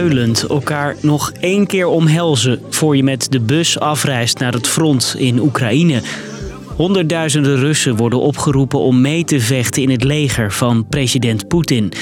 huilend 0.00 0.42
elkaar 0.42 0.96
nog 1.02 1.32
één 1.40 1.66
keer 1.66 1.86
omhelzen 1.86 2.60
voor 2.70 2.96
je 2.96 3.02
met 3.02 3.26
de 3.32 3.40
bus 3.40 3.78
afreist 3.78 4.38
naar 4.38 4.52
het 4.52 4.68
front 4.68 5.14
in 5.18 5.38
Oekraïne. 5.38 6.02
Honderdduizenden 6.76 7.56
Russen 7.56 7.96
worden 7.96 8.20
opgeroepen 8.20 8.78
om 8.78 9.00
mee 9.00 9.24
te 9.24 9.40
vechten 9.40 9.82
in 9.82 9.90
het 9.90 10.04
leger 10.04 10.52
van 10.52 10.86
president 10.86 11.48
Poetin. 11.48 11.92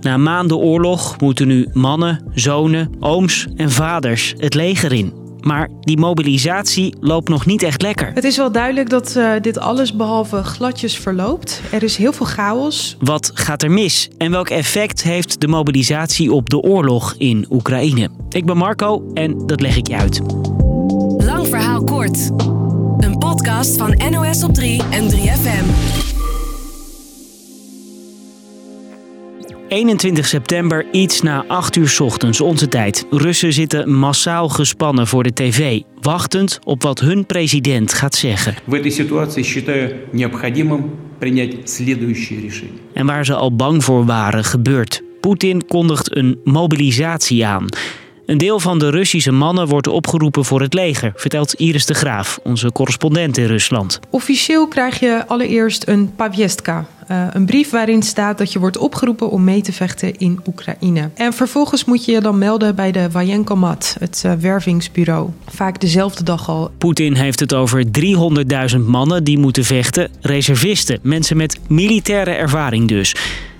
Na 0.00 0.16
maanden 0.16 0.56
oorlog 0.56 1.20
moeten 1.20 1.46
nu 1.46 1.68
mannen, 1.72 2.24
zonen, 2.34 2.90
ooms 3.00 3.46
en 3.56 3.70
vaders 3.70 4.34
het 4.36 4.54
leger 4.54 4.92
in. 4.92 5.25
Maar 5.46 5.68
die 5.80 5.98
mobilisatie 5.98 6.94
loopt 7.00 7.28
nog 7.28 7.46
niet 7.46 7.62
echt 7.62 7.82
lekker. 7.82 8.10
Het 8.14 8.24
is 8.24 8.36
wel 8.36 8.52
duidelijk 8.52 8.88
dat 8.88 9.14
uh, 9.16 9.32
dit 9.40 9.58
alles 9.58 9.96
behalve 9.96 10.42
gladjes 10.42 10.98
verloopt. 10.98 11.60
Er 11.70 11.82
is 11.82 11.96
heel 11.96 12.12
veel 12.12 12.26
chaos. 12.26 12.96
Wat 13.00 13.30
gaat 13.34 13.62
er 13.62 13.70
mis 13.70 14.08
en 14.18 14.30
welk 14.30 14.48
effect 14.48 15.02
heeft 15.02 15.40
de 15.40 15.48
mobilisatie 15.48 16.32
op 16.32 16.50
de 16.50 16.60
oorlog 16.60 17.14
in 17.18 17.46
Oekraïne? 17.50 18.08
Ik 18.30 18.44
ben 18.44 18.56
Marco 18.56 19.10
en 19.14 19.46
dat 19.46 19.60
leg 19.60 19.76
ik 19.76 19.88
je 19.88 19.96
uit. 19.96 20.20
Lang 21.24 21.46
verhaal 21.48 21.84
kort. 21.84 22.30
Een 22.98 23.18
podcast 23.18 23.76
van 23.76 24.00
NOS 24.10 24.42
op 24.42 24.54
3 24.54 24.82
en 24.90 25.10
3FM. 25.10 26.15
21 29.76 30.26
september, 30.26 30.86
iets 30.92 31.22
na 31.22 31.44
8 31.48 31.76
uur 31.76 31.96
ochtends, 32.02 32.40
onze 32.40 32.68
tijd. 32.68 33.06
Russen 33.10 33.52
zitten 33.52 33.92
massaal 33.94 34.48
gespannen 34.48 35.06
voor 35.06 35.22
de 35.22 35.32
tv, 35.32 35.80
wachtend 36.00 36.58
op 36.64 36.82
wat 36.82 37.00
hun 37.00 37.26
president 37.26 37.94
gaat 37.94 38.14
zeggen. 38.14 38.54
En 42.92 43.06
waar 43.06 43.24
ze 43.24 43.34
al 43.34 43.56
bang 43.56 43.84
voor 43.84 44.04
waren, 44.04 44.44
gebeurt. 44.44 45.02
Poetin 45.20 45.66
kondigt 45.66 46.16
een 46.16 46.40
mobilisatie 46.44 47.46
aan. 47.46 47.66
Een 48.26 48.38
deel 48.38 48.60
van 48.60 48.78
de 48.78 48.90
Russische 48.90 49.32
mannen 49.32 49.66
wordt 49.66 49.86
opgeroepen 49.86 50.44
voor 50.44 50.60
het 50.60 50.74
leger, 50.74 51.12
vertelt 51.16 51.54
Iris 51.54 51.86
de 51.86 51.94
Graaf, 51.94 52.38
onze 52.42 52.72
correspondent 52.72 53.38
in 53.38 53.46
Rusland. 53.46 54.00
Officieel 54.10 54.68
krijg 54.68 55.00
je 55.00 55.24
allereerst 55.26 55.88
een 55.88 56.14
pavjestka, 56.14 56.86
uh, 57.10 57.26
een 57.32 57.46
brief 57.46 57.70
waarin 57.70 58.02
staat 58.02 58.38
dat 58.38 58.52
je 58.52 58.58
wordt 58.58 58.78
opgeroepen 58.78 59.30
om 59.30 59.44
mee 59.44 59.60
te 59.60 59.72
vechten 59.72 60.18
in 60.18 60.40
Oekraïne. 60.46 61.10
En 61.14 61.32
vervolgens 61.32 61.84
moet 61.84 62.04
je 62.04 62.12
je 62.12 62.20
dan 62.20 62.38
melden 62.38 62.74
bij 62.74 62.92
de 62.92 63.10
Wajenkomat, 63.10 63.96
het 63.98 64.22
uh, 64.26 64.32
wervingsbureau. 64.32 65.30
Vaak 65.48 65.80
dezelfde 65.80 66.22
dag 66.24 66.48
al. 66.48 66.70
Poetin 66.78 67.14
heeft 67.14 67.40
het 67.40 67.54
over 67.54 67.84
300.000 68.74 68.80
mannen 68.86 69.24
die 69.24 69.38
moeten 69.38 69.64
vechten, 69.64 70.10
reservisten, 70.20 70.98
mensen 71.02 71.36
met 71.36 71.58
militaire 71.68 72.30
ervaring 72.30 72.88
dus. 72.88 73.14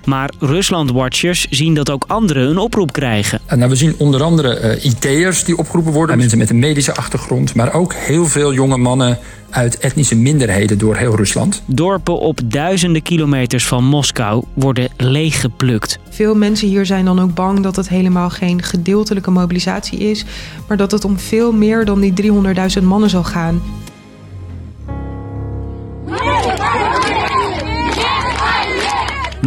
Maar 0.07 0.31
Rusland-watchers 0.39 1.47
zien 1.49 1.73
dat 1.73 1.89
ook 1.89 2.03
anderen 2.07 2.49
een 2.49 2.57
oproep 2.57 2.91
krijgen. 2.91 3.39
Nou, 3.55 3.69
we 3.69 3.75
zien 3.75 3.95
onder 3.97 4.23
andere 4.23 4.77
uh, 4.77 4.85
IT'ers 4.85 5.43
die 5.43 5.57
opgeroepen 5.57 5.93
worden. 5.93 6.17
Mensen 6.17 6.37
met 6.37 6.49
een 6.49 6.59
medische 6.59 6.95
achtergrond. 6.95 7.55
Maar 7.55 7.73
ook 7.73 7.93
heel 7.93 8.25
veel 8.25 8.53
jonge 8.53 8.77
mannen 8.77 9.19
uit 9.49 9.77
etnische 9.77 10.15
minderheden 10.15 10.77
door 10.77 10.95
heel 10.95 11.15
Rusland. 11.15 11.63
Dorpen 11.65 12.19
op 12.19 12.39
duizenden 12.45 13.01
kilometers 13.01 13.67
van 13.67 13.83
Moskou 13.83 14.43
worden 14.53 14.89
leeggeplukt. 14.97 15.99
Veel 16.09 16.35
mensen 16.35 16.67
hier 16.67 16.85
zijn 16.85 17.05
dan 17.05 17.19
ook 17.19 17.33
bang 17.33 17.59
dat 17.59 17.75
het 17.75 17.89
helemaal 17.89 18.29
geen 18.29 18.61
gedeeltelijke 18.63 19.31
mobilisatie 19.31 19.99
is, 19.99 20.25
maar 20.67 20.77
dat 20.77 20.91
het 20.91 21.05
om 21.05 21.19
veel 21.19 21.51
meer 21.51 21.85
dan 21.85 21.99
die 21.99 22.31
300.000 22.79 22.83
mannen 22.83 23.09
zal 23.09 23.23
gaan. 23.23 23.61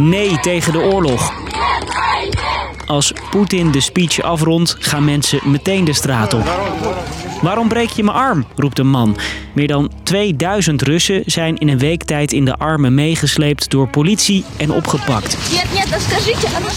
Nee 0.09 0.39
tegen 0.39 0.71
de 0.71 0.79
oorlog. 0.79 1.33
Als 2.85 3.13
Poetin 3.29 3.71
de 3.71 3.79
speech 3.79 4.21
afrondt, 4.21 4.75
gaan 4.79 5.05
mensen 5.05 5.39
meteen 5.43 5.83
de 5.83 5.93
straat 5.93 6.33
op. 6.33 6.43
Waarom 7.41 7.67
breek 7.67 7.89
je 7.89 8.03
mijn 8.03 8.17
arm? 8.17 8.45
roept 8.55 8.79
een 8.79 8.89
man. 8.89 9.17
Meer 9.53 9.67
dan 9.67 9.91
2000 10.03 10.81
Russen 10.81 11.23
zijn 11.25 11.57
in 11.57 11.69
een 11.69 11.79
week 11.79 12.03
tijd 12.03 12.33
in 12.33 12.45
de 12.45 12.57
armen 12.57 12.93
meegesleept 12.93 13.69
door 13.69 13.87
politie 13.89 14.43
en 14.57 14.71
opgepakt. 14.71 15.37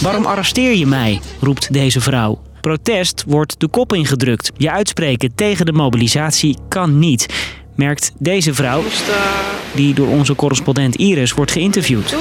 Waarom 0.00 0.24
arresteer 0.24 0.74
je 0.74 0.86
mij? 0.86 1.20
roept 1.40 1.72
deze 1.72 2.00
vrouw. 2.00 2.42
Protest 2.60 3.24
wordt 3.26 3.60
de 3.60 3.68
kop 3.68 3.92
ingedrukt. 3.92 4.50
Je 4.56 4.70
uitspreken 4.70 5.34
tegen 5.34 5.66
de 5.66 5.72
mobilisatie 5.72 6.58
kan 6.68 6.98
niet, 6.98 7.26
merkt 7.74 8.12
deze 8.18 8.54
vrouw 8.54 8.82
die 9.74 9.94
door 9.94 10.08
onze 10.08 10.34
correspondent 10.34 10.96
Iris 10.96 11.32
wordt 11.32 11.50
geïnterviewd. 11.50 12.16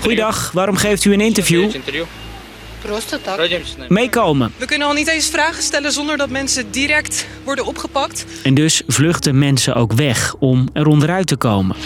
Goeiedag, 0.00 0.50
waarom 0.52 0.76
geeft 0.76 1.04
u 1.04 1.12
een 1.12 1.20
interview? 1.20 1.70
Meekomen. 3.88 4.52
We 4.56 4.64
kunnen 4.64 4.88
al 4.88 4.94
niet 4.94 5.08
eens 5.08 5.28
vragen 5.28 5.62
stellen 5.62 5.92
zonder 5.92 6.16
dat 6.16 6.30
mensen 6.30 6.70
direct 6.70 7.26
worden 7.44 7.66
opgepakt. 7.66 8.24
En 8.42 8.54
dus 8.54 8.82
vluchten 8.86 9.38
mensen 9.38 9.74
ook 9.74 9.92
weg 9.92 10.34
om 10.38 10.68
er 10.72 10.86
onderuit 10.86 11.26
te 11.26 11.36
komen. 11.36 11.76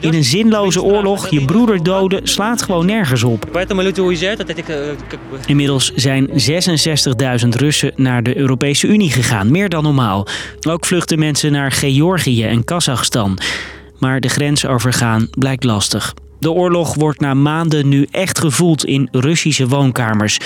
In 0.00 0.14
een 0.14 0.24
zinloze 0.24 0.82
oorlog 0.82 1.28
je 1.28 1.44
broeder 1.44 1.82
doden 1.82 2.26
slaat 2.28 2.62
gewoon 2.62 2.86
nergens 2.86 3.22
op. 3.22 3.66
Inmiddels 5.46 5.92
zijn 5.94 6.28
66.000 7.42 7.48
Russen 7.48 7.92
naar 7.96 8.22
de 8.22 8.36
Europese 8.36 8.86
Unie 8.86 9.10
gegaan, 9.10 9.50
meer 9.50 9.68
dan 9.68 9.82
normaal. 9.82 10.26
Ook 10.68 10.86
vluchten 10.86 11.18
mensen 11.18 11.52
naar 11.52 11.72
Georgië 11.72 12.44
en 12.44 12.64
Kazachstan. 12.64 13.38
Maar 13.98 14.20
de 14.20 14.28
grens 14.28 14.66
overgaan 14.66 15.28
blijkt 15.30 15.64
lastig. 15.64 16.14
De 16.44 16.52
oorlog 16.52 16.94
wordt 16.94 17.20
na 17.20 17.34
maanden 17.34 17.88
nu 17.88 18.06
echt 18.10 18.38
gevoeld 18.38 18.84
in 18.84 19.08
Russische 19.10 19.68
woonkamers. 19.68 20.38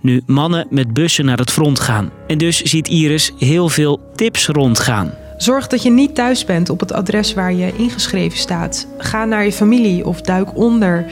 Nu 0.00 0.22
mannen 0.26 0.66
met 0.70 0.92
bussen 0.92 1.24
naar 1.24 1.38
het 1.38 1.50
front 1.50 1.80
gaan. 1.80 2.10
En 2.26 2.38
dus 2.38 2.62
ziet 2.62 2.88
Iris 2.88 3.32
heel 3.38 3.68
veel 3.68 4.00
tips 4.14 4.46
rondgaan. 4.46 5.10
Zorg 5.36 5.66
dat 5.66 5.82
je 5.82 5.90
niet 5.90 6.14
thuis 6.14 6.44
bent 6.44 6.70
op 6.70 6.80
het 6.80 6.92
adres 6.92 7.34
waar 7.34 7.52
je 7.52 7.76
ingeschreven 7.76 8.38
staat. 8.38 8.86
Ga 8.98 9.24
naar 9.24 9.44
je 9.44 9.52
familie 9.52 10.06
of 10.06 10.20
duik 10.20 10.56
onder. 10.56 11.06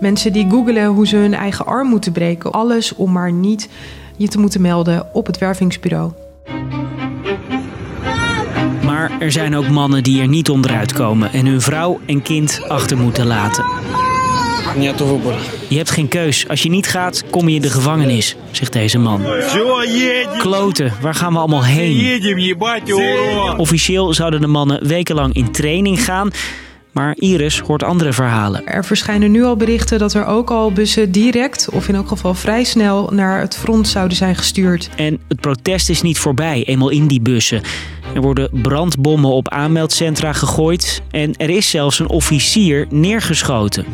Mensen 0.00 0.32
die 0.32 0.50
googelen 0.50 0.86
hoe 0.86 1.06
ze 1.06 1.16
hun 1.16 1.34
eigen 1.34 1.66
arm 1.66 1.88
moeten 1.88 2.12
breken. 2.12 2.52
Alles 2.52 2.94
om 2.94 3.12
maar 3.12 3.32
niet 3.32 3.68
je 4.16 4.28
te 4.28 4.38
moeten 4.38 4.60
melden 4.60 5.06
op 5.12 5.26
het 5.26 5.38
wervingsbureau. 5.38 6.12
Er 9.18 9.32
zijn 9.32 9.56
ook 9.56 9.68
mannen 9.68 10.02
die 10.02 10.20
er 10.20 10.28
niet 10.28 10.50
onderuit 10.50 10.92
komen 10.92 11.32
en 11.32 11.46
hun 11.46 11.60
vrouw 11.60 12.00
en 12.06 12.22
kind 12.22 12.60
achter 12.68 12.96
moeten 12.96 13.26
laten. 13.26 13.64
Je 15.68 15.76
hebt 15.76 15.90
geen 15.90 16.08
keus. 16.08 16.48
Als 16.48 16.62
je 16.62 16.68
niet 16.68 16.86
gaat, 16.86 17.24
kom 17.30 17.48
je 17.48 17.54
in 17.54 17.62
de 17.62 17.70
gevangenis, 17.70 18.36
zegt 18.50 18.72
deze 18.72 18.98
man. 18.98 19.22
Kloten, 20.38 20.92
waar 21.00 21.14
gaan 21.14 21.32
we 21.32 21.38
allemaal 21.38 21.64
heen? 21.64 21.96
Officieel 23.56 24.14
zouden 24.14 24.40
de 24.40 24.46
mannen 24.46 24.86
wekenlang 24.86 25.34
in 25.34 25.50
training 25.52 26.04
gaan. 26.04 26.30
Maar 26.94 27.16
Iris 27.16 27.58
hoort 27.58 27.82
andere 27.82 28.12
verhalen. 28.12 28.66
Er 28.66 28.84
verschijnen 28.84 29.30
nu 29.30 29.44
al 29.44 29.56
berichten 29.56 29.98
dat 29.98 30.14
er 30.14 30.26
ook 30.26 30.50
al 30.50 30.72
bussen 30.72 31.12
direct, 31.12 31.68
of 31.72 31.88
in 31.88 31.94
elk 31.94 32.08
geval 32.08 32.34
vrij 32.34 32.64
snel, 32.64 33.10
naar 33.12 33.40
het 33.40 33.56
front 33.56 33.88
zouden 33.88 34.16
zijn 34.16 34.36
gestuurd. 34.36 34.90
En 34.96 35.18
het 35.28 35.40
protest 35.40 35.88
is 35.88 36.02
niet 36.02 36.18
voorbij, 36.18 36.64
eenmaal 36.64 36.88
in 36.88 37.06
die 37.06 37.20
bussen. 37.20 37.62
Er 38.14 38.20
worden 38.20 38.48
brandbommen 38.62 39.30
op 39.30 39.48
aanmeldcentra 39.48 40.32
gegooid 40.32 41.02
en 41.10 41.36
er 41.36 41.50
is 41.50 41.70
zelfs 41.70 41.98
een 41.98 42.08
officier 42.08 42.86
neergeschoten. 42.90 43.84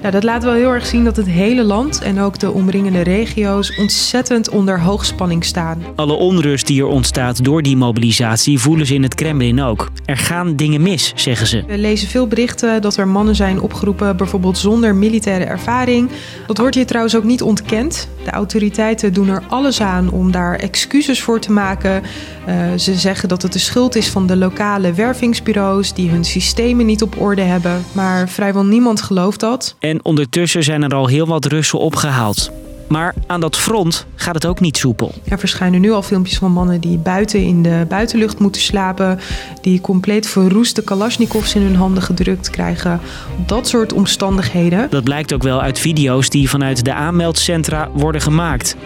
Nou, 0.00 0.12
dat 0.12 0.22
laat 0.22 0.44
wel 0.44 0.52
heel 0.52 0.72
erg 0.72 0.86
zien 0.86 1.04
dat 1.04 1.16
het 1.16 1.26
hele 1.26 1.62
land 1.62 2.02
en 2.02 2.20
ook 2.20 2.38
de 2.38 2.52
omringende 2.52 3.00
regio's 3.00 3.78
ontzettend 3.78 4.48
onder 4.48 4.80
hoogspanning 4.80 5.44
staan. 5.44 5.82
Alle 5.96 6.12
onrust 6.12 6.66
die 6.66 6.80
er 6.80 6.86
ontstaat 6.86 7.44
door 7.44 7.62
die 7.62 7.76
mobilisatie 7.76 8.58
voelen 8.58 8.86
ze 8.86 8.94
in 8.94 9.02
het 9.02 9.14
Kremlin 9.14 9.62
ook. 9.62 9.90
Er 10.04 10.16
gaan 10.16 10.56
dingen 10.56 10.82
mis, 10.82 11.12
zeggen 11.14 11.46
ze. 11.46 11.64
We 11.66 11.78
lezen 11.78 12.08
veel 12.08 12.26
berichten 12.26 12.82
dat 12.82 12.96
er 12.96 13.08
mannen 13.08 13.36
zijn 13.36 13.60
opgeroepen, 13.60 14.16
bijvoorbeeld 14.16 14.58
zonder 14.58 14.94
militaire 14.94 15.44
ervaring. 15.44 16.10
Dat 16.46 16.58
wordt 16.58 16.74
hier 16.74 16.86
trouwens 16.86 17.16
ook 17.16 17.24
niet 17.24 17.42
ontkend. 17.42 18.08
De 18.24 18.30
autoriteiten 18.30 19.12
doen 19.12 19.28
er 19.28 19.42
alles 19.48 19.80
aan 19.80 20.10
om 20.10 20.30
daar 20.30 20.54
excuses 20.54 21.22
voor 21.22 21.40
te 21.40 21.52
maken. 21.52 22.02
Uh, 22.48 22.54
ze 22.76 22.94
zeggen 22.94 23.28
dat 23.28 23.42
het 23.42 23.52
de 23.52 23.58
schuld 23.58 23.96
is 23.96 24.08
van 24.08 24.26
de 24.26 24.36
lokale 24.36 24.92
wervingsbureaus 24.92 25.94
die 25.94 26.10
hun 26.10 26.24
systemen 26.24 26.86
niet 26.86 27.02
op 27.02 27.20
orde 27.20 27.42
hebben. 27.42 27.84
Maar 27.92 28.28
vrijwel 28.28 28.64
niemand 28.64 29.02
gelooft 29.02 29.40
dat. 29.40 29.76
En 29.90 30.04
ondertussen 30.04 30.62
zijn 30.62 30.82
er 30.82 30.94
al 30.94 31.06
heel 31.06 31.26
wat 31.26 31.44
Russen 31.44 31.78
opgehaald. 31.78 32.50
Maar 32.88 33.14
aan 33.26 33.40
dat 33.40 33.56
front 33.56 34.06
gaat 34.14 34.34
het 34.34 34.46
ook 34.46 34.60
niet 34.60 34.76
soepel. 34.76 35.14
Er 35.28 35.38
verschijnen 35.38 35.80
nu 35.80 35.90
al 35.90 36.02
filmpjes 36.02 36.38
van 36.38 36.52
mannen 36.52 36.80
die 36.80 36.98
buiten 36.98 37.42
in 37.42 37.62
de 37.62 37.86
buitenlucht 37.88 38.38
moeten 38.38 38.60
slapen. 38.60 39.18
Die 39.60 39.80
compleet 39.80 40.26
verroeste 40.26 40.82
kalasjnikovs 40.82 41.54
in 41.54 41.62
hun 41.62 41.76
handen 41.76 42.02
gedrukt 42.02 42.50
krijgen. 42.50 43.00
Dat 43.46 43.68
soort 43.68 43.92
omstandigheden. 43.92 44.90
Dat 44.90 45.04
blijkt 45.04 45.32
ook 45.32 45.42
wel 45.42 45.60
uit 45.60 45.78
video's 45.78 46.28
die 46.28 46.50
vanuit 46.50 46.84
de 46.84 46.94
aanmeldcentra 46.94 47.90
worden 47.92 48.20
gemaakt. 48.20 48.76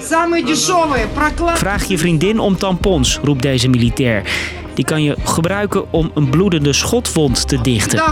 Vraag 1.54 1.84
je 1.84 1.98
vriendin 1.98 2.38
om 2.38 2.56
tampons, 2.56 3.18
roept 3.22 3.42
deze 3.42 3.68
militair. 3.68 4.22
Die 4.74 4.84
kan 4.84 5.02
je 5.02 5.16
gebruiken 5.24 5.92
om 5.92 6.10
een 6.14 6.30
bloedende 6.30 6.72
schotwond 6.72 7.48
te 7.48 7.60
dichten. 7.60 8.02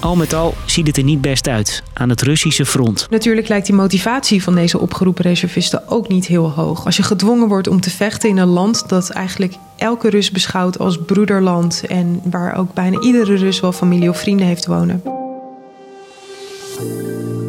Al 0.00 0.16
met 0.16 0.34
al 0.34 0.54
ziet 0.64 0.86
het 0.86 0.96
er 0.96 1.04
niet 1.04 1.20
best 1.20 1.48
uit 1.48 1.82
aan 1.92 2.08
het 2.08 2.22
Russische 2.22 2.66
front. 2.66 3.06
Natuurlijk 3.10 3.48
lijkt 3.48 3.66
die 3.66 3.74
motivatie 3.74 4.42
van 4.42 4.54
deze 4.54 4.78
opgeroepen 4.78 5.24
reservisten 5.24 5.88
ook 5.88 6.08
niet 6.08 6.26
heel 6.26 6.50
hoog. 6.50 6.84
Als 6.84 6.96
je 6.96 7.02
gedwongen 7.02 7.48
wordt 7.48 7.68
om 7.68 7.80
te 7.80 7.90
vechten 7.90 8.28
in 8.28 8.36
een 8.36 8.48
land 8.48 8.88
dat 8.88 9.10
eigenlijk 9.10 9.54
elke 9.76 10.10
Rus 10.10 10.30
beschouwt 10.30 10.78
als 10.78 10.98
broederland 10.98 11.82
en 11.86 12.20
waar 12.24 12.56
ook 12.56 12.74
bijna 12.74 13.00
iedere 13.00 13.36
Rus 13.36 13.60
wel 13.60 13.72
familie 13.72 14.08
of 14.08 14.18
vrienden 14.18 14.46
heeft 14.46 14.66
wonen. 14.66 15.15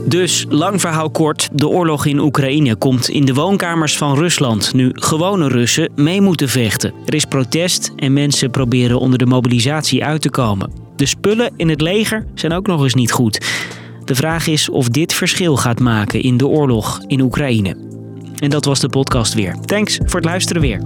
Dus, 0.07 0.45
lang 0.49 0.81
verhaal 0.81 1.09
kort, 1.09 1.49
de 1.53 1.67
oorlog 1.67 2.05
in 2.05 2.19
Oekraïne 2.19 2.75
komt 2.75 3.09
in 3.09 3.25
de 3.25 3.33
woonkamers 3.33 3.97
van 3.97 4.15
Rusland 4.15 4.73
nu 4.73 4.89
gewone 4.93 5.47
Russen 5.47 5.91
mee 5.95 6.21
moeten 6.21 6.49
vechten. 6.49 6.93
Er 7.05 7.13
is 7.13 7.25
protest 7.25 7.91
en 7.95 8.13
mensen 8.13 8.51
proberen 8.51 8.99
onder 8.99 9.19
de 9.19 9.25
mobilisatie 9.25 10.03
uit 10.03 10.21
te 10.21 10.29
komen. 10.29 10.71
De 10.95 11.05
spullen 11.05 11.51
in 11.55 11.69
het 11.69 11.81
leger 11.81 12.25
zijn 12.33 12.53
ook 12.53 12.67
nog 12.67 12.83
eens 12.83 12.93
niet 12.93 13.11
goed. 13.11 13.45
De 14.05 14.15
vraag 14.15 14.47
is 14.47 14.69
of 14.69 14.89
dit 14.89 15.13
verschil 15.13 15.57
gaat 15.57 15.79
maken 15.79 16.21
in 16.21 16.37
de 16.37 16.47
oorlog 16.47 17.01
in 17.07 17.21
Oekraïne. 17.21 17.75
En 18.39 18.49
dat 18.49 18.65
was 18.65 18.79
de 18.79 18.89
podcast 18.89 19.33
weer. 19.33 19.55
Thanks 19.65 19.97
voor 20.05 20.19
het 20.19 20.29
luisteren 20.29 20.61
weer. 20.61 20.81